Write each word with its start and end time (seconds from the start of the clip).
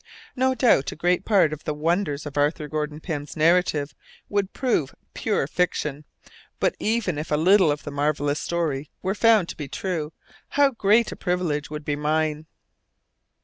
No 0.35 0.55
doubt 0.55 0.91
a 0.91 0.95
great 0.95 1.25
part 1.25 1.53
of 1.53 1.63
the 1.63 1.75
wonders 1.75 2.25
of 2.25 2.35
Arthur 2.35 2.67
Gordon 2.67 2.99
Pym's 2.99 3.37
narrative 3.37 3.93
would 4.29 4.51
prove 4.51 4.95
pure 5.13 5.45
fiction, 5.45 6.05
but 6.59 6.73
if 6.79 6.81
even 7.07 7.19
a 7.19 7.37
little 7.37 7.71
of 7.71 7.83
the 7.83 7.91
marvellous 7.91 8.39
story 8.39 8.89
were 9.03 9.13
found 9.13 9.47
to 9.49 9.55
be 9.57 9.67
true, 9.67 10.11
how 10.57 10.71
great 10.71 11.11
a 11.11 11.15
privilege 11.15 11.69
would 11.69 11.85
be 11.85 11.95
mine! 11.95 12.47